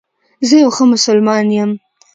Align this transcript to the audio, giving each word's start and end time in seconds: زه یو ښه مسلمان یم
زه 0.47 0.55
یو 0.63 0.71
ښه 0.75 0.83
مسلمان 0.93 1.45
یم 1.57 1.71